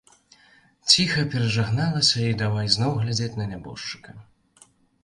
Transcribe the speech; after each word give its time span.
Ціха 0.93 1.25
перажагналася 1.35 2.17
і 2.31 2.41
давай 2.43 2.67
зноў 2.79 2.91
глядзець 3.05 3.33
на 3.43 3.53
нябожчыка. 3.55 4.21